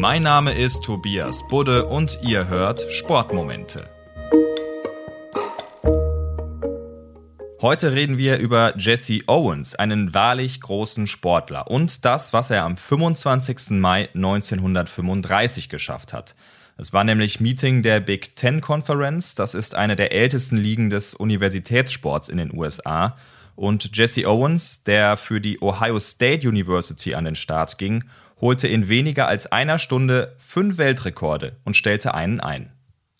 Mein 0.00 0.22
Name 0.22 0.54
ist 0.54 0.82
Tobias 0.82 1.46
Budde 1.46 1.84
und 1.84 2.20
ihr 2.22 2.48
hört 2.48 2.90
Sportmomente. 2.90 3.86
Heute 7.60 7.92
reden 7.92 8.16
wir 8.16 8.38
über 8.38 8.72
Jesse 8.78 9.18
Owens, 9.26 9.74
einen 9.74 10.14
wahrlich 10.14 10.62
großen 10.62 11.06
Sportler 11.06 11.70
und 11.70 12.06
das, 12.06 12.32
was 12.32 12.48
er 12.48 12.64
am 12.64 12.78
25. 12.78 13.78
Mai 13.78 14.08
1935 14.14 15.68
geschafft 15.68 16.14
hat. 16.14 16.34
Es 16.78 16.94
war 16.94 17.04
nämlich 17.04 17.38
Meeting 17.38 17.82
der 17.82 18.00
Big 18.00 18.34
Ten 18.36 18.62
Conference, 18.62 19.34
das 19.34 19.52
ist 19.52 19.76
eine 19.76 19.96
der 19.96 20.12
ältesten 20.12 20.56
Ligen 20.56 20.88
des 20.88 21.12
Universitätssports 21.12 22.30
in 22.30 22.38
den 22.38 22.56
USA. 22.56 23.18
Und 23.54 23.94
Jesse 23.94 24.26
Owens, 24.26 24.82
der 24.84 25.18
für 25.18 25.42
die 25.42 25.60
Ohio 25.60 25.98
State 25.98 26.48
University 26.48 27.14
an 27.14 27.26
den 27.26 27.34
Start 27.34 27.76
ging, 27.76 28.04
holte 28.40 28.68
in 28.68 28.88
weniger 28.88 29.28
als 29.28 29.50
einer 29.50 29.78
Stunde 29.78 30.34
fünf 30.38 30.78
Weltrekorde 30.78 31.56
und 31.64 31.76
stellte 31.76 32.14
einen 32.14 32.40
ein. 32.40 32.72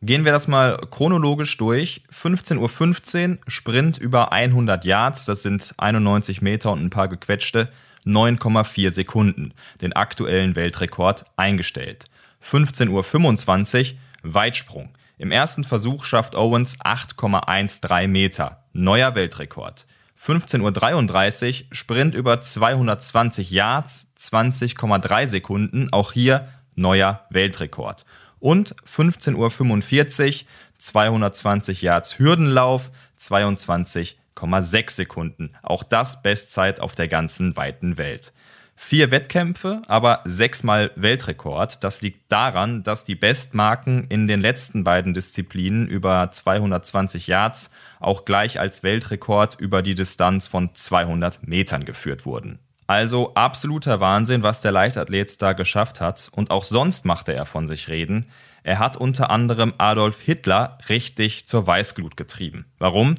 Gehen 0.00 0.24
wir 0.24 0.30
das 0.30 0.46
mal 0.46 0.78
chronologisch 0.90 1.56
durch. 1.56 2.02
15.15 2.12 3.30
Uhr, 3.30 3.38
Sprint 3.48 3.98
über 3.98 4.32
100 4.32 4.84
Yards, 4.84 5.24
das 5.24 5.42
sind 5.42 5.74
91 5.76 6.40
Meter 6.40 6.70
und 6.70 6.84
ein 6.84 6.90
paar 6.90 7.08
gequetschte, 7.08 7.68
9,4 8.06 8.90
Sekunden, 8.90 9.54
den 9.82 9.92
aktuellen 9.94 10.54
Weltrekord 10.54 11.24
eingestellt. 11.36 12.06
15.25 12.44 13.94
Uhr, 13.94 13.98
Weitsprung. 14.22 14.90
Im 15.18 15.32
ersten 15.32 15.64
Versuch 15.64 16.04
schafft 16.04 16.36
Owens 16.36 16.78
8,13 16.78 18.06
Meter, 18.06 18.62
neuer 18.72 19.16
Weltrekord. 19.16 19.86
15.33 20.20 21.46
Uhr, 21.62 21.66
Sprint 21.72 22.14
über 22.14 22.40
220 22.40 23.50
Yards, 23.50 24.12
20,3 24.18 25.26
Sekunden, 25.26 25.88
auch 25.92 26.12
hier 26.12 26.48
neuer 26.74 27.26
Weltrekord 27.30 28.04
und 28.40 28.74
15.45 28.86 30.42
Uhr 30.42 30.48
220 30.78 31.82
Yards 31.82 32.18
Hürdenlauf, 32.18 32.90
22,6 33.18 34.90
Sekunden. 34.90 35.50
Auch 35.62 35.82
das 35.82 36.22
Bestzeit 36.22 36.80
auf 36.80 36.94
der 36.94 37.08
ganzen 37.08 37.56
weiten 37.56 37.98
Welt. 37.98 38.32
Vier 38.80 39.10
Wettkämpfe, 39.10 39.82
aber 39.88 40.22
sechsmal 40.24 40.92
Weltrekord. 40.94 41.82
Das 41.82 42.00
liegt 42.00 42.30
daran, 42.30 42.84
dass 42.84 43.04
die 43.04 43.16
Bestmarken 43.16 44.06
in 44.08 44.28
den 44.28 44.40
letzten 44.40 44.84
beiden 44.84 45.14
Disziplinen 45.14 45.88
über 45.88 46.30
220 46.30 47.26
Yards 47.26 47.70
auch 47.98 48.24
gleich 48.24 48.60
als 48.60 48.84
Weltrekord 48.84 49.56
über 49.58 49.82
die 49.82 49.96
Distanz 49.96 50.46
von 50.46 50.74
200 50.74 51.46
Metern 51.46 51.84
geführt 51.84 52.24
wurden. 52.24 52.60
Also 52.86 53.34
absoluter 53.34 53.98
Wahnsinn, 53.98 54.44
was 54.44 54.60
der 54.62 54.72
Leichtathlet 54.72 55.42
da 55.42 55.54
geschafft 55.54 56.00
hat. 56.00 56.30
Und 56.32 56.50
auch 56.50 56.64
sonst 56.64 57.04
machte 57.04 57.34
er 57.34 57.46
von 57.46 57.66
sich 57.66 57.88
reden. 57.88 58.30
Er 58.62 58.78
hat 58.78 58.96
unter 58.96 59.28
anderem 59.28 59.74
Adolf 59.76 60.20
Hitler 60.20 60.78
richtig 60.88 61.46
zur 61.48 61.66
Weißglut 61.66 62.16
getrieben. 62.16 62.66
Warum? 62.78 63.16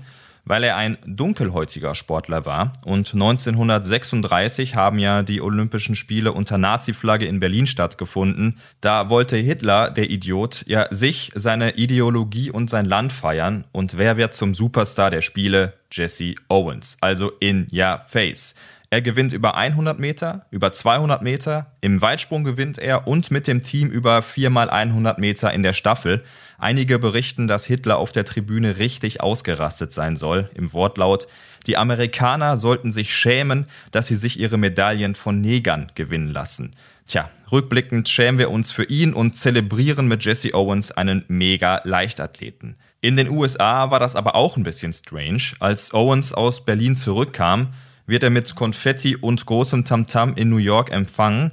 Weil 0.49 0.63
er 0.63 0.77
ein 0.77 0.97
dunkelhäutiger 1.05 1.93
Sportler 1.93 2.43
war. 2.47 2.73
Und 2.83 3.13
1936 3.13 4.73
haben 4.73 4.97
ja 4.97 5.21
die 5.21 5.41
Olympischen 5.41 5.93
Spiele 5.93 6.31
unter 6.31 6.57
Nazi-Flagge 6.57 7.27
in 7.27 7.39
Berlin 7.39 7.67
stattgefunden. 7.67 8.57
Da 8.81 9.11
wollte 9.11 9.37
Hitler, 9.37 9.91
der 9.91 10.09
Idiot, 10.09 10.63
ja 10.65 10.87
sich, 10.89 11.31
seine 11.35 11.75
Ideologie 11.75 12.49
und 12.49 12.71
sein 12.71 12.85
Land 12.85 13.13
feiern. 13.13 13.65
Und 13.71 13.99
wer 13.99 14.17
wird 14.17 14.33
zum 14.33 14.55
Superstar 14.55 15.11
der 15.11 15.21
Spiele? 15.21 15.73
Jesse 15.91 16.33
Owens. 16.47 16.97
Also 16.99 17.31
in 17.39 17.67
your 17.71 17.99
face. 18.07 18.55
Er 18.91 19.03
gewinnt 19.03 19.33
über 19.33 19.55
100 19.55 19.99
Meter, 19.99 20.47
über 20.49 20.73
200 20.73 21.21
Meter, 21.21 21.67
im 21.79 22.01
Weitsprung 22.01 22.43
gewinnt 22.43 22.79
er 22.79 23.07
und 23.07 23.29
mit 23.29 23.45
dem 23.45 23.61
Team 23.61 23.91
über 23.91 24.23
4 24.23 24.49
mal 24.49 24.67
100 24.71 25.19
Meter 25.19 25.53
in 25.53 25.61
der 25.61 25.73
Staffel. 25.73 26.23
Einige 26.57 26.97
berichten, 26.97 27.47
dass 27.47 27.65
Hitler 27.65 27.99
auf 27.99 28.11
der 28.11 28.25
Tribüne 28.25 28.79
richtig 28.79 29.21
ausgerastet 29.21 29.91
sein 29.91 30.15
soll, 30.15 30.49
im 30.55 30.73
Wortlaut. 30.73 31.27
Die 31.67 31.77
Amerikaner 31.77 32.57
sollten 32.57 32.89
sich 32.89 33.13
schämen, 33.13 33.67
dass 33.91 34.07
sie 34.07 34.15
sich 34.15 34.39
ihre 34.39 34.57
Medaillen 34.57 35.13
von 35.13 35.39
Negern 35.39 35.91
gewinnen 35.93 36.29
lassen. 36.29 36.75
Tja, 37.05 37.29
rückblickend 37.51 38.09
schämen 38.09 38.39
wir 38.39 38.49
uns 38.49 38.71
für 38.71 38.85
ihn 38.85 39.13
und 39.13 39.37
zelebrieren 39.37 40.07
mit 40.07 40.25
Jesse 40.25 40.55
Owens 40.55 40.91
einen 40.91 41.25
mega 41.27 41.81
Leichtathleten. 41.83 42.75
In 43.01 43.17
den 43.17 43.29
USA 43.29 43.91
war 43.91 43.99
das 43.99 44.15
aber 44.15 44.33
auch 44.33 44.57
ein 44.57 44.63
bisschen 44.63 44.93
strange. 44.93 45.53
Als 45.59 45.93
Owens 45.93 46.33
aus 46.33 46.65
Berlin 46.65 46.95
zurückkam, 46.95 47.69
wird 48.09 48.23
er 48.23 48.29
mit 48.29 48.55
Konfetti 48.55 49.15
und 49.15 49.45
großem 49.45 49.85
Tamtam 49.85 50.33
in 50.35 50.49
New 50.49 50.57
York 50.57 50.91
empfangen. 50.91 51.51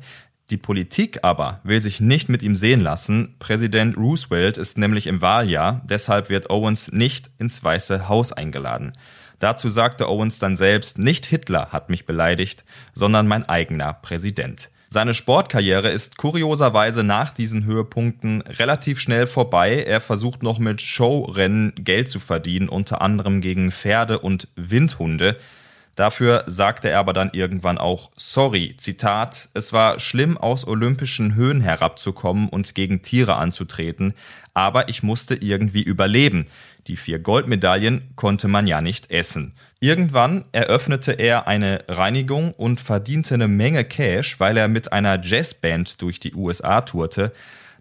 Die 0.51 0.57
Politik 0.57 1.19
aber 1.23 1.61
will 1.65 1.81
sich 1.81 2.01
nicht 2.01 2.29
mit 2.29 2.43
ihm 2.43 2.57
sehen 2.57 2.81
lassen. 2.81 3.35
Präsident 3.39 3.97
Roosevelt 3.97 4.57
ist 4.57 4.79
nämlich 4.79 5.07
im 5.07 5.21
Wahljahr, 5.21 5.83
deshalb 5.85 6.31
wird 6.31 6.51
Owens 6.51 6.93
nicht 6.93 7.31
ins 7.39 7.63
Weiße 7.63 8.09
Haus 8.09 8.33
eingeladen. 8.33 8.93
Dazu 9.39 9.69
sagte 9.69 10.09
Owens 10.09 10.39
dann 10.39 10.57
selbst, 10.57 10.99
nicht 10.99 11.27
Hitler 11.27 11.73
hat 11.73 11.91
mich 11.91 12.07
beleidigt, 12.07 12.65
sondern 12.95 13.29
mein 13.29 13.47
eigener 13.49 13.93
Präsident. 13.93 14.71
Seine 14.89 15.15
Sportkarriere 15.15 15.91
ist 15.91 16.17
kurioserweise 16.17 17.03
nach 17.03 17.31
diesen 17.31 17.65
Höhepunkten 17.65 18.41
relativ 18.43 19.01
schnell 19.01 19.27
vorbei. 19.27 19.83
Er 19.83 20.01
versucht 20.01 20.45
noch 20.45 20.61
mit 20.61 20.81
Showrennen 20.81 21.75
Geld 21.77 22.09
zu 22.09 22.21
verdienen, 22.21 22.69
unter 22.69 23.03
anderem 23.03 23.41
gegen 23.41 23.73
Pferde 23.73 24.21
und 24.21 24.49
Windhunde. 24.55 25.37
Dafür 25.97 26.45
sagte 26.47 26.91
er 26.91 26.99
aber 26.99 27.15
dann 27.15 27.31
irgendwann 27.33 27.79
auch 27.79 28.11
sorry, 28.17 28.75
Zitat, 28.77 29.49
es 29.55 29.73
war 29.73 29.99
schlimm 29.99 30.37
aus 30.37 30.67
olympischen 30.67 31.35
Höhen 31.35 31.63
herabzukommen 31.63 32.51
und 32.51 32.75
gegen 32.75 33.01
Tiere 33.01 33.37
anzutreten, 33.37 34.13
aber 34.53 34.91
ich 34.91 35.03
musste 35.03 35.35
irgendwie 35.35 35.83
überleben. 35.83 36.49
Die 36.87 36.97
vier 36.97 37.19
Goldmedaillen 37.19 38.13
konnte 38.15 38.47
man 38.47 38.67
ja 38.67 38.83
nicht 38.83 39.11
essen. 39.11 39.55
Irgendwann 39.81 40.45
eröffnete 40.53 41.13
er 41.13 41.49
eine 41.49 41.85
Reinigung 41.89 42.53
und 42.53 42.79
verdiente 42.79 43.35
eine 43.35 43.49
Menge 43.49 43.83
Cash, 43.85 44.39
weil 44.39 44.59
er 44.59 44.69
mit 44.69 44.93
einer 44.93 45.19
Jazzband 45.25 46.01
durch 46.03 46.21
die 46.21 46.35
USA 46.35 46.83
tourte. 46.83 47.33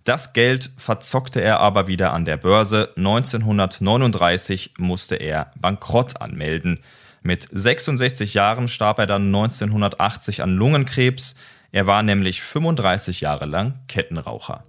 Das 0.06 0.34
Geld 0.34 0.72
verzockte 0.78 1.42
er 1.42 1.60
aber 1.60 1.88
wieder 1.88 2.14
an 2.14 2.26
der 2.26 2.38
Börse. 2.38 2.94
1939 2.96 4.76
musste 4.78 5.16
er 5.16 5.52
Bankrott 5.56 6.22
anmelden. 6.22 6.80
Mit 7.26 7.48
66 7.52 8.36
Jahren 8.36 8.68
starb 8.68 9.00
er 9.00 9.08
dann 9.08 9.26
1980 9.26 10.44
an 10.44 10.56
Lungenkrebs. 10.56 11.34
Er 11.72 11.88
war 11.88 12.04
nämlich 12.04 12.44
35 12.44 13.22
Jahre 13.22 13.46
lang 13.46 13.80
Kettenraucher. 13.88 14.64